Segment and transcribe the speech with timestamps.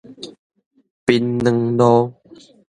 [1.05, 2.11] 檳榔路